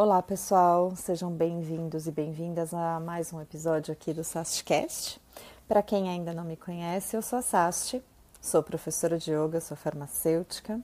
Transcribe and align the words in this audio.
Olá 0.00 0.22
pessoal, 0.22 0.94
sejam 0.94 1.28
bem-vindos 1.28 2.06
e 2.06 2.12
bem-vindas 2.12 2.72
a 2.72 3.00
mais 3.00 3.32
um 3.32 3.40
episódio 3.40 3.92
aqui 3.92 4.14
do 4.14 4.22
SASTcast. 4.22 5.20
Para 5.66 5.82
quem 5.82 6.08
ainda 6.08 6.32
não 6.32 6.44
me 6.44 6.56
conhece, 6.56 7.16
eu 7.16 7.20
sou 7.20 7.40
a 7.40 7.42
Sasti, 7.42 8.00
sou 8.40 8.62
professora 8.62 9.18
de 9.18 9.32
yoga, 9.32 9.60
sou 9.60 9.76
farmacêutica, 9.76 10.80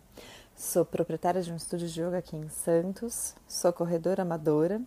sou 0.57 0.85
proprietária 0.85 1.41
de 1.43 1.53
um 1.53 1.55
estúdio 1.55 1.87
de 1.87 2.03
yoga 2.03 2.19
aqui 2.19 2.37
em 2.37 2.49
Santos, 2.49 3.37
sou 3.47 3.73
corredora 3.73 4.23
amadora. 4.23 4.83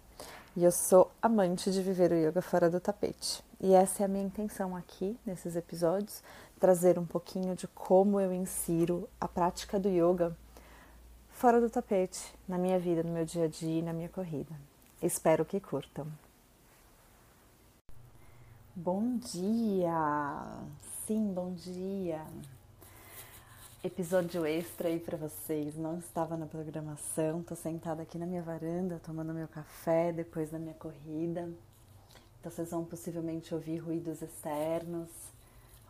E 0.57 0.63
eu 0.65 0.73
sou 0.73 1.09
amante 1.21 1.71
de 1.71 1.81
viver 1.81 2.11
o 2.11 2.15
yoga 2.15 2.41
fora 2.41 2.69
do 2.69 2.81
tapete. 2.81 3.41
E 3.61 3.73
essa 3.73 4.03
é 4.03 4.05
a 4.07 4.09
minha 4.09 4.25
intenção 4.25 4.75
aqui 4.75 5.17
nesses 5.25 5.55
episódios, 5.55 6.21
trazer 6.59 6.99
um 6.99 7.05
pouquinho 7.05 7.55
de 7.55 7.65
como 7.69 8.19
eu 8.19 8.33
insiro 8.33 9.07
a 9.21 9.27
prática 9.29 9.79
do 9.79 9.87
yoga 9.87 10.35
fora 11.37 11.61
do 11.61 11.69
tapete, 11.69 12.33
na 12.47 12.57
minha 12.57 12.79
vida, 12.79 13.03
no 13.03 13.13
meu 13.13 13.23
dia 13.23 13.45
a 13.45 13.47
dia 13.47 13.79
e 13.79 13.83
na 13.83 13.93
minha 13.93 14.09
corrida. 14.09 14.55
Espero 15.03 15.45
que 15.45 15.59
curtam. 15.59 16.07
Bom 18.75 19.17
dia! 19.17 19.93
Sim, 21.05 21.31
bom 21.31 21.53
dia! 21.53 22.25
Episódio 23.83 24.47
extra 24.47 24.89
aí 24.89 24.99
para 24.99 25.15
vocês. 25.15 25.77
Não 25.77 25.99
estava 25.99 26.35
na 26.35 26.47
programação, 26.47 27.43
tô 27.43 27.55
sentada 27.55 28.01
aqui 28.01 28.17
na 28.17 28.25
minha 28.25 28.41
varanda 28.41 28.99
tomando 29.05 29.31
meu 29.31 29.47
café 29.47 30.11
depois 30.11 30.49
da 30.49 30.57
minha 30.57 30.73
corrida. 30.73 31.47
Então 32.39 32.51
vocês 32.51 32.71
vão 32.71 32.83
possivelmente 32.83 33.53
ouvir 33.53 33.77
ruídos 33.77 34.23
externos, 34.23 35.09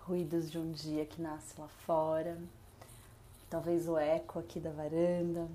ruídos 0.05 0.51
de 0.51 0.59
um 0.59 0.73
dia 0.73 1.05
que 1.05 1.21
nasce 1.21 1.53
lá 1.57 1.69
fora 1.85 2.37
talvez 3.49 3.87
o 3.87 3.97
eco 3.97 4.39
aqui 4.39 4.59
da 4.59 4.71
varanda. 4.71 5.47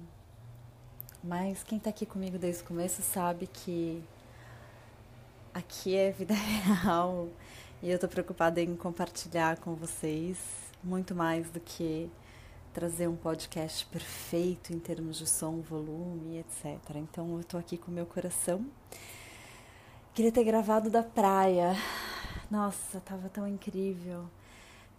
Mas 1.23 1.62
quem 1.62 1.79
está 1.79 1.91
aqui 1.91 2.05
comigo 2.05 2.39
desde 2.39 2.62
o 2.62 2.67
começo 2.67 3.03
sabe 3.03 3.47
que 3.47 4.03
aqui 5.55 5.95
é 5.95 6.11
vida 6.11 6.35
real 6.35 7.29
e 7.83 7.91
eu 7.91 7.95
estou 7.95 8.09
preocupada 8.09 8.61
em 8.61 8.75
compartilhar 8.75 9.59
com 9.59 9.75
vocês 9.75 10.39
muito 10.83 11.15
mais 11.15 11.48
do 11.51 11.61
que 11.61 12.11
trazer 12.73 13.07
um 13.07 13.15
podcast 13.15 13.87
perfeito 13.87 14.73
em 14.73 14.79
termos 14.79 15.19
de 15.19 15.27
som, 15.29 15.61
volume, 15.61 16.39
etc. 16.39 16.97
Então 16.97 17.35
eu 17.35 17.41
estou 17.41 17.61
aqui 17.61 17.77
com 17.77 17.91
o 17.91 17.95
meu 17.95 18.07
coração. 18.07 18.65
Queria 20.15 20.33
ter 20.33 20.45
gravado 20.45 20.91
da 20.91 21.03
praia. 21.03 21.77
Nossa, 22.51 23.01
tava 23.01 23.29
tão 23.29 23.47
incrível 23.47 24.25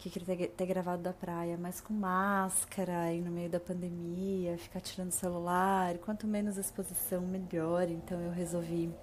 que 0.04 0.09
queria 0.09 0.36
ter, 0.36 0.48
ter 0.50 0.66
gravado 0.66 1.02
da 1.02 1.14
praia, 1.14 1.58
mas 1.58 1.80
com 1.80 1.94
máscara 1.94 3.14
e 3.14 3.22
no 3.22 3.32
meio 3.32 3.50
da 3.50 3.59
pandemia, 3.59 4.58
ficar 4.58 4.82
tirando 4.82 5.12
celular, 5.12 5.98
quanto 6.00 6.28
menos 6.28 6.58
exposição, 6.58 7.22
melhor. 7.22 7.88
Então 7.90 8.20
eu 8.20 8.31
resolvi 8.31 8.94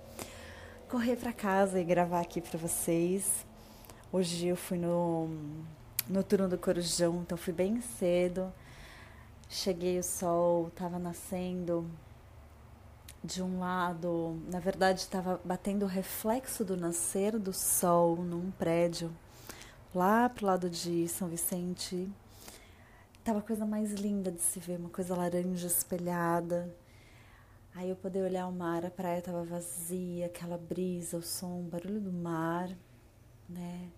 correr 0.91 1.17
para 1.17 1.33
casa 1.33 1.81
e 1.81 1.84
gravar 1.84 2.21
aqui 2.21 2.43
para 2.43 2.59
vocês. 2.59 3.47
Hoje 4.12 4.48
eu 4.48 4.56
fui 4.56 4.77
no, 4.77 5.31
no 6.06 6.23
turno 6.23 6.47
do 6.51 6.59
Corujão, 6.59 7.23
então 7.23 7.39
fui 7.39 7.55
bem 7.55 7.81
cedo. 7.81 8.53
Cheguei, 9.48 9.98
o 9.98 10.05
sol 10.05 10.69
estava 10.69 10.98
nascendo 10.98 11.91
de 13.25 13.43
um 13.43 13.59
lado, 13.59 14.39
na 14.53 14.61
verdade 14.61 15.01
estava 15.01 15.41
batendo 15.43 15.84
o 15.84 15.89
reflexo 15.89 16.62
do 16.62 16.77
nascer 16.77 17.39
do 17.39 17.55
sol 17.55 18.17
num 18.17 18.51
prédio 18.51 19.11
lá 19.95 20.29
pro 20.29 20.47
lado 20.47 20.71
de 20.71 21.09
São 21.09 21.29
Vicente. 21.29 22.09
Tava 23.25 23.41
a 23.41 23.43
coisa 23.43 23.67
mais 23.67 23.93
linda 23.93 24.31
de 24.31 24.41
se 24.41 24.61
ver, 24.61 24.79
uma 24.79 24.89
coisa 24.89 25.15
laranja 25.17 25.67
espelhada. 25.67 26.73
Aí 27.75 27.89
eu 27.89 27.97
poder 27.97 28.23
olhar 28.23 28.47
o 28.47 28.53
mar, 28.53 28.84
a 28.84 28.91
praia 28.91 29.23
tava 29.23 29.45
vazia, 29.45 30.27
aquela 30.27 30.59
brisa, 30.59 31.17
o 31.17 31.23
som, 31.23 31.61
o 31.61 31.62
barulho 31.62 32.00
do 32.00 32.12
mar, 32.12 32.69
né? 33.49 33.89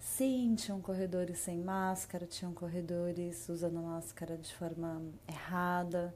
Sim, 0.00 0.54
tinham 0.54 0.80
corredores 0.80 1.38
sem 1.38 1.58
máscara, 1.58 2.24
tinham 2.26 2.52
corredores 2.54 3.48
usando 3.48 3.80
máscara 3.82 4.36
de 4.36 4.54
forma 4.54 5.02
errada, 5.28 6.14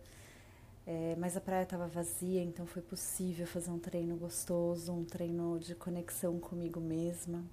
é, 0.86 1.14
mas 1.18 1.36
a 1.36 1.40
praia 1.40 1.64
estava 1.64 1.86
vazia, 1.86 2.42
então 2.42 2.66
foi 2.66 2.80
possível 2.80 3.46
fazer 3.46 3.70
um 3.70 3.78
treino 3.78 4.16
gostoso, 4.16 4.92
um 4.92 5.04
treino 5.04 5.58
de 5.58 5.74
conexão 5.74 6.38
comigo 6.38 6.80
mesma. 6.80 7.44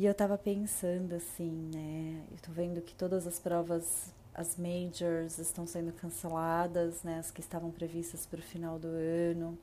E 0.00 0.06
eu 0.06 0.14
tava 0.14 0.38
pensando 0.38 1.14
assim, 1.14 1.68
né? 1.74 2.24
Eu 2.30 2.38
tô 2.38 2.50
vendo 2.52 2.80
que 2.80 2.94
todas 2.94 3.26
as 3.26 3.38
provas, 3.38 4.10
as 4.32 4.56
majors, 4.56 5.36
estão 5.36 5.66
sendo 5.66 5.92
canceladas, 5.92 7.02
né? 7.02 7.18
As 7.18 7.30
que 7.30 7.40
estavam 7.40 7.70
previstas 7.70 8.24
para 8.24 8.38
o 8.38 8.42
final 8.42 8.78
do 8.78 8.88
ano. 8.88 9.58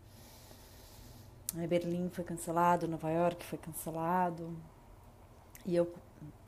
Berlim 1.68 2.08
foi 2.12 2.24
cancelado, 2.24 2.88
Nova 2.88 3.10
York 3.10 3.44
foi 3.48 3.58
cancelado. 3.58 4.56
E 5.66 5.76
eu 5.76 5.92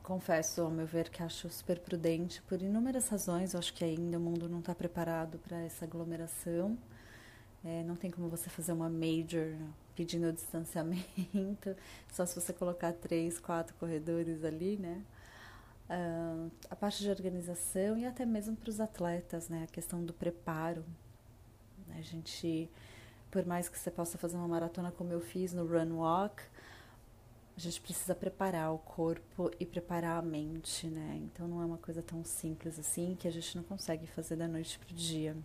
confesso, 0.04 0.62
ao 0.62 0.70
meu 0.70 0.86
ver, 0.86 1.08
que 1.10 1.20
acho 1.20 1.50
super 1.50 1.80
prudente 1.80 2.40
por 2.42 2.62
inúmeras 2.62 3.08
razões. 3.08 3.54
Eu 3.54 3.58
acho 3.58 3.74
que 3.74 3.82
ainda 3.82 4.18
o 4.18 4.20
mundo 4.20 4.48
não 4.48 4.60
está 4.60 4.72
preparado 4.72 5.36
para 5.38 5.58
essa 5.62 5.84
aglomeração. 5.84 6.78
É, 7.64 7.82
não 7.82 7.96
tem 7.96 8.08
como 8.08 8.28
você 8.28 8.48
fazer 8.48 8.70
uma 8.70 8.88
major 8.88 9.52
pedindo 10.00 10.32
distanciamento, 10.32 11.76
só 12.10 12.24
se 12.24 12.34
você 12.34 12.54
colocar 12.54 12.90
três, 12.94 13.38
quatro 13.38 13.74
corredores 13.74 14.42
ali, 14.42 14.78
né? 14.78 15.04
Uh, 15.90 16.50
a 16.70 16.74
parte 16.76 17.02
de 17.02 17.10
organização 17.10 17.98
e 17.98 18.06
até 18.06 18.24
mesmo 18.24 18.56
para 18.56 18.70
os 18.70 18.80
atletas, 18.80 19.50
né? 19.50 19.64
A 19.64 19.66
questão 19.66 20.02
do 20.02 20.14
preparo. 20.14 20.82
A 21.94 22.00
gente, 22.00 22.70
por 23.30 23.44
mais 23.44 23.68
que 23.68 23.78
você 23.78 23.90
possa 23.90 24.16
fazer 24.16 24.38
uma 24.38 24.48
maratona 24.48 24.90
como 24.90 25.12
eu 25.12 25.20
fiz 25.20 25.52
no 25.52 25.66
Run 25.66 25.98
Walk, 25.98 26.44
a 27.54 27.60
gente 27.60 27.78
precisa 27.82 28.14
preparar 28.14 28.72
o 28.72 28.78
corpo 28.78 29.50
e 29.60 29.66
preparar 29.66 30.18
a 30.18 30.22
mente, 30.22 30.86
né? 30.86 31.20
Então 31.24 31.46
não 31.46 31.60
é 31.60 31.66
uma 31.66 31.76
coisa 31.76 32.00
tão 32.00 32.24
simples 32.24 32.78
assim 32.78 33.14
que 33.20 33.28
a 33.28 33.30
gente 33.30 33.54
não 33.54 33.64
consegue 33.64 34.06
fazer 34.06 34.36
da 34.36 34.48
noite 34.48 34.78
para 34.78 34.92
o 34.92 34.94
dia. 34.94 35.36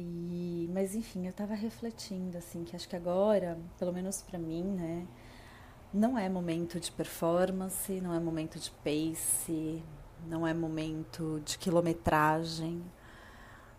E, 0.00 0.70
mas 0.72 0.94
enfim, 0.94 1.24
eu 1.26 1.30
estava 1.30 1.54
refletindo 1.54 2.38
assim 2.38 2.62
que 2.62 2.76
acho 2.76 2.88
que 2.88 2.94
agora, 2.94 3.58
pelo 3.78 3.92
menos 3.92 4.22
para 4.22 4.38
mim, 4.38 4.62
né, 4.62 5.08
não 5.92 6.16
é 6.16 6.28
momento 6.28 6.78
de 6.78 6.92
performance, 6.92 8.00
não 8.00 8.14
é 8.14 8.20
momento 8.20 8.60
de 8.60 8.70
pace, 8.70 9.82
não 10.26 10.46
é 10.46 10.54
momento 10.54 11.42
de 11.44 11.58
quilometragem. 11.58 12.80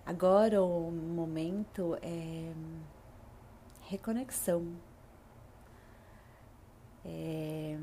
Agora 0.05 0.61
o 0.61 0.91
momento 0.91 1.97
é 2.01 2.51
reconexão. 3.87 4.67
É 7.05 7.77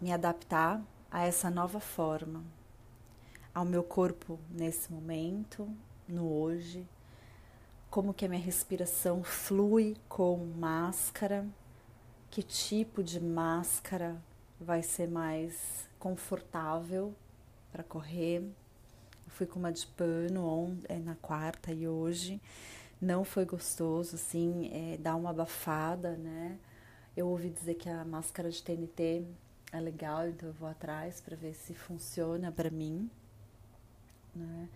me 0.00 0.12
adaptar 0.12 0.82
a 1.10 1.24
essa 1.24 1.48
nova 1.48 1.78
forma, 1.78 2.44
ao 3.54 3.64
meu 3.64 3.84
corpo 3.84 4.38
nesse 4.50 4.92
momento, 4.92 5.68
no 6.08 6.28
hoje, 6.28 6.86
como 7.94 8.12
que 8.12 8.24
a 8.24 8.28
minha 8.28 8.42
respiração 8.42 9.22
flui 9.22 9.96
com 10.08 10.36
máscara, 10.36 11.46
que 12.28 12.42
tipo 12.42 13.04
de 13.04 13.20
máscara 13.20 14.20
vai 14.60 14.82
ser 14.82 15.08
mais 15.08 15.88
confortável 15.96 17.14
para 17.70 17.84
correr. 17.84 18.38
Eu 19.24 19.30
fui 19.30 19.46
com 19.46 19.60
uma 19.60 19.70
de 19.70 19.86
pano 19.86 20.44
on, 20.44 20.76
é, 20.88 20.98
na 20.98 21.14
quarta 21.14 21.72
e 21.72 21.86
hoje 21.86 22.42
não 23.00 23.22
foi 23.22 23.44
gostoso, 23.44 24.16
assim, 24.16 24.72
é, 24.72 24.96
dá 24.96 25.14
uma 25.14 25.30
abafada, 25.30 26.16
né? 26.16 26.58
Eu 27.16 27.28
ouvi 27.28 27.48
dizer 27.48 27.74
que 27.74 27.88
a 27.88 28.04
máscara 28.04 28.50
de 28.50 28.60
TNT 28.60 29.24
é 29.70 29.78
legal, 29.78 30.26
então 30.26 30.48
eu 30.48 30.52
vou 30.54 30.68
atrás 30.68 31.20
para 31.20 31.36
ver 31.36 31.54
se 31.54 31.72
funciona 31.74 32.50
para 32.50 32.70
mim, 32.70 33.08
né? 34.34 34.68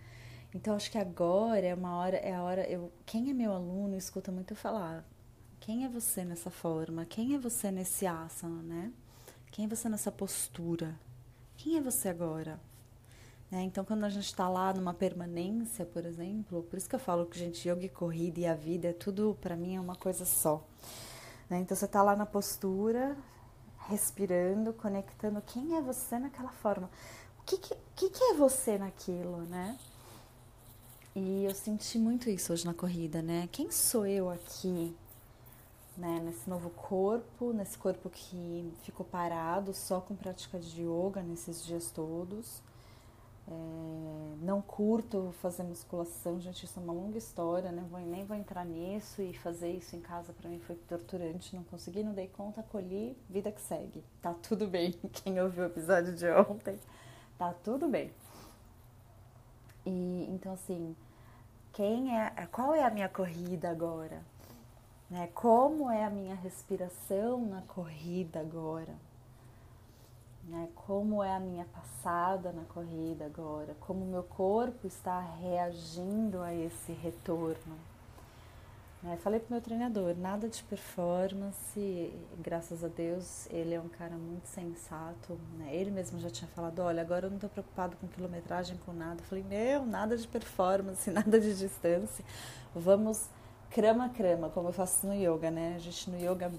Então 0.53 0.75
acho 0.75 0.91
que 0.91 0.97
agora 0.97 1.65
é 1.65 1.75
uma 1.75 1.95
hora, 1.97 2.17
é 2.17 2.33
a 2.33 2.43
hora. 2.43 2.67
Eu, 2.67 2.91
quem 3.05 3.29
é 3.29 3.33
meu 3.33 3.53
aluno 3.53 3.95
escuta 3.95 4.31
muito 4.31 4.55
falar. 4.55 5.05
Quem 5.59 5.85
é 5.85 5.89
você 5.89 6.23
nessa 6.23 6.49
forma? 6.49 7.05
Quem 7.05 7.35
é 7.35 7.37
você 7.37 7.69
nesse 7.71 8.07
asana, 8.07 8.61
né? 8.63 8.91
Quem 9.51 9.65
é 9.65 9.67
você 9.67 9.89
nessa 9.89 10.11
postura? 10.11 10.97
Quem 11.57 11.77
é 11.77 11.81
você 11.81 12.09
agora? 12.09 12.59
Né? 13.51 13.63
Então, 13.63 13.83
quando 13.83 14.03
a 14.03 14.09
gente 14.09 14.25
está 14.25 14.47
lá 14.47 14.73
numa 14.73 14.93
permanência, 14.93 15.85
por 15.85 16.05
exemplo, 16.05 16.63
por 16.63 16.77
isso 16.77 16.87
que 16.87 16.95
eu 16.95 16.99
falo 16.99 17.25
que, 17.25 17.37
gente, 17.37 17.67
yoga 17.67 17.83
e 17.83 17.89
corrida 17.89 18.39
e 18.39 18.45
a 18.47 18.53
vida 18.55 18.89
é 18.89 18.93
tudo, 18.93 19.37
para 19.41 19.55
mim, 19.55 19.75
é 19.75 19.81
uma 19.81 19.95
coisa 19.95 20.23
só. 20.23 20.63
Né? 21.49 21.59
Então, 21.59 21.75
você 21.75 21.85
está 21.85 22.01
lá 22.01 22.15
na 22.15 22.25
postura, 22.25 23.17
respirando, 23.87 24.71
conectando. 24.73 25.41
Quem 25.41 25.75
é 25.75 25.81
você 25.81 26.19
naquela 26.19 26.51
forma? 26.51 26.89
O 27.39 27.43
que, 27.43 27.57
que, 27.57 28.09
que 28.09 28.23
é 28.23 28.33
você 28.35 28.77
naquilo, 28.77 29.41
né? 29.45 29.77
E 31.21 31.43
eu 31.43 31.53
senti 31.53 31.99
muito 31.99 32.29
isso 32.29 32.53
hoje 32.53 32.65
na 32.65 32.73
corrida, 32.73 33.21
né? 33.21 33.49
Quem 33.51 33.69
sou 33.69 34.05
eu 34.07 34.29
aqui, 34.29 34.95
né? 35.97 36.21
Nesse 36.23 36.49
novo 36.49 36.69
corpo, 36.69 37.51
nesse 37.51 37.77
corpo 37.77 38.09
que 38.09 38.73
ficou 38.83 39.05
parado 39.05 39.73
só 39.73 39.99
com 39.99 40.15
prática 40.15 40.57
de 40.57 40.83
yoga 40.83 41.21
nesses 41.21 41.65
dias 41.65 41.91
todos. 41.91 42.61
É, 43.49 43.51
não 44.41 44.61
curto 44.61 45.33
fazer 45.41 45.63
musculação, 45.63 46.39
gente, 46.39 46.63
isso 46.63 46.79
é 46.79 46.81
uma 46.81 46.93
longa 46.93 47.17
história, 47.17 47.69
né? 47.69 47.85
Vou, 47.91 47.99
nem 47.99 48.23
vou 48.23 48.37
entrar 48.37 48.63
nisso 48.63 49.21
e 49.21 49.33
fazer 49.33 49.73
isso 49.73 49.97
em 49.97 50.01
casa 50.01 50.31
para 50.31 50.49
mim 50.49 50.59
foi 50.59 50.77
torturante. 50.87 51.53
Não 51.53 51.65
consegui, 51.65 52.01
não 52.01 52.13
dei 52.13 52.29
conta, 52.29 52.63
colhi, 52.63 53.17
vida 53.29 53.51
que 53.51 53.59
segue. 53.59 54.01
Tá 54.21 54.33
tudo 54.33 54.69
bem. 54.69 54.93
Quem 55.11 55.41
ouviu 55.41 55.63
o 55.63 55.67
episódio 55.67 56.15
de 56.15 56.31
ontem, 56.31 56.79
tá 57.37 57.53
tudo 57.61 57.89
bem. 57.89 58.09
E 59.85 60.25
então 60.29 60.53
assim, 60.53 60.95
quem 61.79 62.19
é, 62.19 62.29
qual 62.51 62.75
é 62.75 62.83
a 62.83 62.89
minha 62.89 63.07
corrida 63.07 63.69
agora? 63.69 64.21
Né? 65.09 65.29
Como 65.33 65.89
é 65.89 66.03
a 66.03 66.09
minha 66.09 66.35
respiração 66.35 67.45
na 67.45 67.61
corrida 67.61 68.41
agora? 68.41 68.93
né? 70.43 70.67
Como 70.75 71.23
é 71.23 71.33
a 71.33 71.39
minha 71.39 71.63
passada 71.63 72.51
na 72.51 72.63
corrida 72.65 73.25
agora? 73.27 73.73
Como 73.79 74.05
meu 74.05 74.23
corpo 74.23 74.87
está 74.87 75.21
reagindo 75.39 76.41
a 76.41 76.53
esse 76.53 76.91
retorno? 76.91 77.77
Né? 79.01 79.17
Falei 79.17 79.39
pro 79.39 79.51
meu 79.51 79.61
treinador, 79.61 80.15
nada 80.17 80.49
de 80.49 80.61
performance, 80.63 82.13
graças 82.37 82.83
a 82.83 82.87
Deus, 82.87 83.47
ele 83.49 83.73
é 83.73 83.79
um 83.79 83.87
cara 83.87 84.15
muito 84.15 84.47
sensato, 84.47 85.39
né? 85.57 85.73
Ele 85.73 85.89
mesmo 85.89 86.19
já 86.19 86.29
tinha 86.29 86.49
falado, 86.49 86.79
olha, 86.79 87.01
agora 87.01 87.27
eu 87.27 87.29
não 87.29 87.37
estou 87.37 87.49
preocupado 87.49 87.95
com 87.95 88.07
quilometragem, 88.07 88.77
com 88.85 88.91
nada. 88.91 89.21
Eu 89.21 89.25
falei, 89.25 89.43
meu, 89.45 89.85
nada 89.85 90.17
de 90.17 90.27
performance, 90.27 91.09
nada 91.11 91.39
de 91.39 91.57
distância. 91.57 92.25
Vamos 92.75 93.29
crama 93.69 94.09
crama, 94.09 94.49
como 94.49 94.69
eu 94.69 94.73
faço 94.73 95.07
no 95.07 95.13
yoga, 95.13 95.49
né? 95.49 95.75
A 95.75 95.79
gente 95.79 96.09
no 96.09 96.17
yoga 96.17 96.51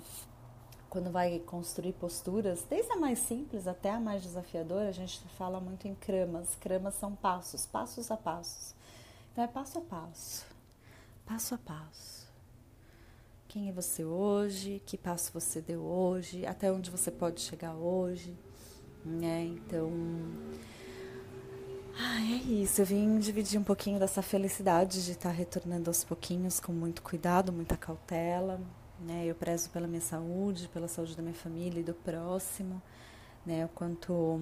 quando 0.89 1.11
vai 1.11 1.39
construir 1.41 1.93
posturas, 1.93 2.65
desde 2.69 2.91
a 2.93 2.97
mais 2.97 3.21
simples 3.21 3.69
até 3.69 3.91
a 3.91 4.01
mais 4.01 4.23
desafiadora, 4.23 4.89
a 4.89 4.93
gente 4.93 5.21
fala 5.39 5.61
muito 5.61 5.87
em 5.87 5.95
cramas. 5.95 6.57
Cramas 6.57 6.95
são 6.95 7.15
passos, 7.15 7.65
passos 7.65 8.11
a 8.11 8.17
passos. 8.17 8.75
Então 9.31 9.45
é 9.45 9.47
passo 9.47 9.79
a 9.79 9.83
passo, 9.83 10.45
passo 11.25 11.55
a 11.55 11.59
passo. 11.59 12.20
Quem 13.51 13.69
é 13.69 13.73
você 13.73 14.05
hoje? 14.05 14.81
Que 14.87 14.97
passo 14.97 15.33
você 15.33 15.61
deu 15.61 15.81
hoje? 15.83 16.47
Até 16.47 16.71
onde 16.71 16.89
você 16.89 17.11
pode 17.11 17.41
chegar 17.41 17.75
hoje? 17.75 18.33
Né? 19.05 19.43
Então, 19.45 19.91
ai, 21.99 22.35
é 22.35 22.37
isso. 22.63 22.81
Eu 22.81 22.87
vim 22.87 23.19
dividir 23.19 23.59
um 23.59 23.65
pouquinho 23.65 23.99
dessa 23.99 24.23
felicidade 24.23 25.05
de 25.05 25.11
estar 25.11 25.31
retornando 25.31 25.91
aos 25.91 26.05
pouquinhos, 26.05 26.61
com 26.61 26.71
muito 26.71 27.03
cuidado, 27.03 27.53
muita 27.53 27.77
cautela 27.77 28.61
né? 29.01 29.25
Eu 29.27 29.35
prezo 29.35 29.71
pela 29.71 29.89
minha 29.89 30.01
saúde, 30.01 30.69
pela 30.69 30.87
saúde 30.87 31.17
da 31.17 31.23
minha 31.23 31.35
família 31.35 31.81
e 31.81 31.83
do 31.83 31.95
próximo, 31.95 32.81
né? 33.45 33.65
O 33.65 33.69
quanto 33.69 34.41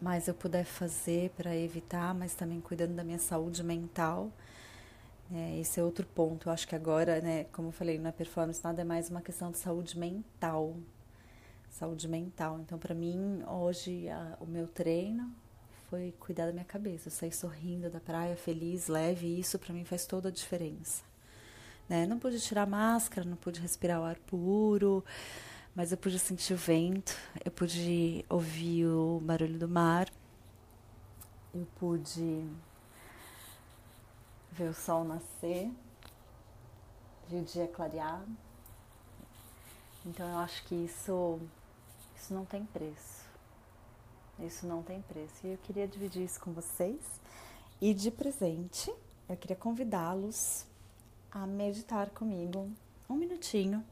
mais 0.00 0.28
eu 0.28 0.34
puder 0.34 0.64
fazer 0.64 1.30
para 1.30 1.56
evitar, 1.56 2.14
mas 2.14 2.34
também 2.34 2.60
cuidando 2.60 2.94
da 2.94 3.02
minha 3.02 3.18
saúde 3.18 3.64
mental. 3.64 4.30
Né? 5.30 5.58
Esse 5.58 5.80
é 5.80 5.84
outro 5.84 6.06
ponto. 6.06 6.48
Eu 6.48 6.52
acho 6.52 6.66
que 6.66 6.74
agora, 6.74 7.20
né, 7.20 7.44
como 7.52 7.68
eu 7.68 7.72
falei, 7.72 7.98
na 7.98 8.12
performance 8.12 8.62
nada 8.62 8.82
é 8.82 8.84
mais 8.84 9.10
uma 9.10 9.20
questão 9.20 9.50
de 9.50 9.58
saúde 9.58 9.98
mental. 9.98 10.76
Saúde 11.70 12.08
mental. 12.08 12.58
Então, 12.60 12.78
para 12.78 12.94
mim, 12.94 13.42
hoje, 13.46 14.08
a, 14.08 14.36
o 14.40 14.46
meu 14.46 14.66
treino 14.66 15.30
foi 15.90 16.14
cuidar 16.18 16.46
da 16.46 16.52
minha 16.52 16.64
cabeça. 16.64 17.08
Eu 17.08 17.12
saí 17.12 17.32
sorrindo 17.32 17.90
da 17.90 18.00
praia, 18.00 18.36
feliz, 18.36 18.88
leve, 18.88 19.26
e 19.26 19.40
isso 19.40 19.58
para 19.58 19.72
mim 19.72 19.84
faz 19.84 20.06
toda 20.06 20.28
a 20.28 20.32
diferença. 20.32 21.02
Né? 21.88 22.06
Não 22.06 22.18
pude 22.18 22.40
tirar 22.40 22.66
máscara, 22.66 23.28
não 23.28 23.36
pude 23.36 23.60
respirar 23.60 24.00
o 24.00 24.04
ar 24.04 24.16
puro, 24.18 25.04
mas 25.74 25.90
eu 25.90 25.98
pude 25.98 26.18
sentir 26.18 26.52
o 26.52 26.56
vento, 26.56 27.16
eu 27.44 27.50
pude 27.50 28.24
ouvir 28.28 28.86
o 28.86 29.20
barulho 29.22 29.58
do 29.58 29.68
mar, 29.68 30.08
eu 31.54 31.66
pude 31.76 32.44
ver 34.58 34.70
o 34.70 34.74
sol 34.74 35.04
nascer, 35.04 35.70
ver 37.28 37.42
o 37.42 37.44
dia 37.44 37.68
clarear. 37.68 38.24
Então 40.04 40.28
eu 40.28 40.38
acho 40.38 40.64
que 40.64 40.74
isso, 40.74 41.38
isso 42.16 42.34
não 42.34 42.44
tem 42.44 42.64
preço. 42.66 43.24
Isso 44.40 44.66
não 44.66 44.82
tem 44.82 45.00
preço. 45.02 45.46
E 45.46 45.52
eu 45.52 45.58
queria 45.58 45.86
dividir 45.86 46.24
isso 46.24 46.40
com 46.40 46.52
vocês. 46.52 47.00
E 47.80 47.94
de 47.94 48.10
presente, 48.10 48.92
eu 49.28 49.36
queria 49.36 49.56
convidá-los 49.56 50.66
a 51.30 51.46
meditar 51.46 52.10
comigo 52.10 52.68
um 53.08 53.14
minutinho. 53.14 53.84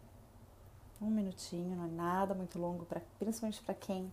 Um 1.00 1.10
minutinho, 1.10 1.76
não 1.76 1.84
é 1.84 1.90
nada 1.90 2.34
muito 2.34 2.58
longo, 2.58 2.86
pra, 2.86 3.00
principalmente 3.18 3.62
para 3.62 3.74
quem 3.74 4.10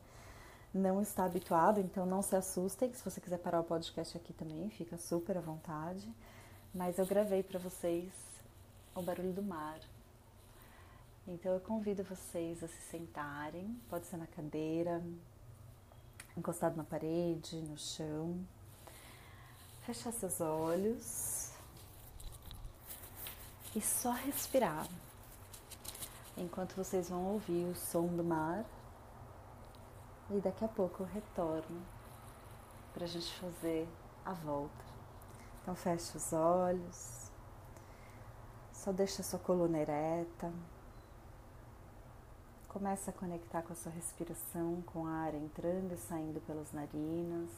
não 0.73 1.01
está 1.01 1.23
habituado, 1.23 1.79
então 1.79 2.05
não 2.05 2.21
se 2.21 2.35
assustem. 2.35 2.93
Se 2.93 3.03
você 3.03 3.21
quiser 3.21 3.37
parar 3.37 3.61
o 3.61 3.63
podcast 3.63 4.17
aqui 4.17 4.33
também, 4.33 4.69
fica 4.69 4.97
super 4.97 5.37
à 5.37 5.41
vontade. 5.41 6.07
Mas 6.73 6.97
eu 6.97 7.05
gravei 7.05 7.43
para 7.43 7.59
vocês 7.59 8.11
o 8.95 9.01
barulho 9.03 9.31
do 9.31 9.43
mar. 9.43 9.79
Então 11.27 11.53
eu 11.53 11.59
convido 11.59 12.03
vocês 12.03 12.63
a 12.63 12.67
se 12.67 12.81
sentarem, 12.89 13.79
pode 13.87 14.07
ser 14.07 14.17
na 14.17 14.25
cadeira, 14.25 15.03
encostado 16.35 16.75
na 16.75 16.83
parede, 16.83 17.57
no 17.57 17.77
chão. 17.77 18.43
Fechar 19.85 20.11
seus 20.13 20.41
olhos 20.41 21.51
e 23.75 23.81
só 23.81 24.11
respirar. 24.11 24.87
Enquanto 26.35 26.75
vocês 26.75 27.09
vão 27.09 27.33
ouvir 27.33 27.65
o 27.65 27.75
som 27.75 28.07
do 28.07 28.23
mar 28.23 28.65
e 30.31 30.39
daqui 30.39 30.65
a 30.65 30.67
pouco 30.67 31.03
eu 31.03 31.07
retorno 31.07 31.85
para 32.95 33.03
a 33.03 33.07
gente 33.07 33.31
fazer 33.35 33.87
a 34.25 34.33
volta. 34.33 34.92
Então 35.63 35.75
feche 35.75 36.17
os 36.17 36.33
olhos, 36.33 37.31
só 38.73 38.91
deixa 38.91 39.21
a 39.21 39.25
sua 39.25 39.39
coluna 39.39 39.79
ereta. 39.79 40.51
Começa 42.67 43.11
a 43.11 43.13
conectar 43.13 43.61
com 43.61 43.71
a 43.71 43.75
sua 43.75 43.91
respiração, 43.93 44.81
com 44.87 45.03
o 45.03 45.07
ar 45.07 45.33
entrando 45.33 45.93
e 45.93 45.97
saindo 45.97 46.41
pelas 46.41 46.73
narinas. 46.73 47.49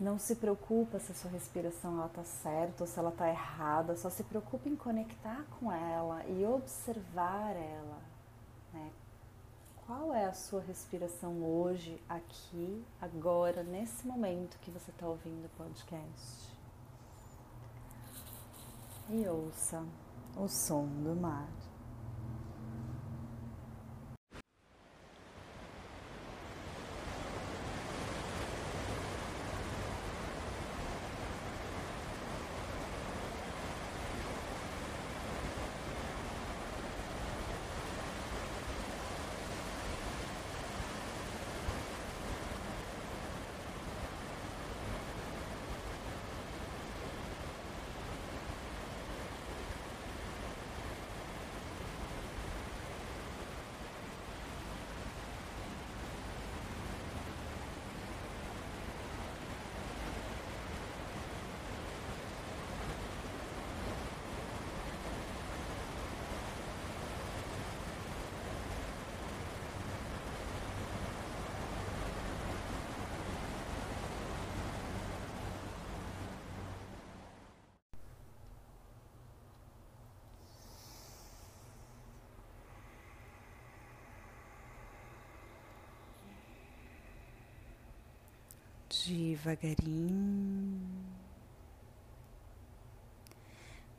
Não 0.00 0.18
se 0.18 0.34
preocupa 0.34 0.98
se 0.98 1.12
a 1.12 1.14
sua 1.14 1.30
respiração 1.30 2.04
está 2.04 2.24
certa 2.24 2.82
ou 2.82 2.86
se 2.88 2.98
ela 2.98 3.10
está 3.10 3.28
errada, 3.28 3.96
só 3.96 4.10
se 4.10 4.24
preocupa 4.24 4.68
em 4.68 4.74
conectar 4.74 5.44
com 5.60 5.70
ela 5.70 6.24
e 6.26 6.44
observar 6.44 7.54
ela. 7.54 7.98
Né? 8.72 8.90
Qual 9.88 10.12
é 10.12 10.26
a 10.26 10.34
sua 10.34 10.60
respiração 10.60 11.42
hoje, 11.42 11.98
aqui, 12.06 12.84
agora, 13.00 13.62
nesse 13.62 14.06
momento 14.06 14.58
que 14.58 14.70
você 14.70 14.90
está 14.90 15.08
ouvindo 15.08 15.46
o 15.46 15.56
podcast? 15.56 16.54
E 19.08 19.26
ouça 19.26 19.82
o 20.36 20.46
som 20.46 20.84
do 20.84 21.16
mar. 21.16 21.48
devagarinho. 89.06 90.80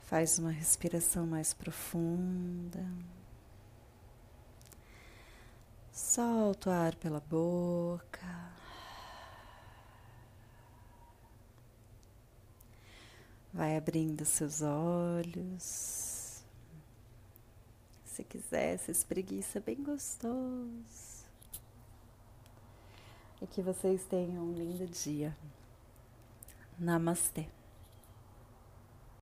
Faz 0.01 0.39
uma 0.39 0.51
respiração 0.51 1.27
mais 1.27 1.53
profunda. 1.53 2.83
Solta 5.91 6.69
o 6.69 6.73
ar 6.73 6.95
pela 6.95 7.19
boca. 7.19 8.49
Vai 13.53 13.77
abrindo 13.77 14.25
seus 14.25 14.61
olhos. 14.61 16.43
Se 18.05 18.23
quiser, 18.23 18.77
se 18.79 18.91
espreguiça 18.91 19.59
bem 19.59 19.83
gostoso. 19.83 21.08
E 23.41 23.47
que 23.47 23.61
vocês 23.61 24.03
tenham 24.05 24.43
um 24.43 24.53
lindo 24.53 24.85
dia. 24.87 25.35
Namastê. 26.77 27.45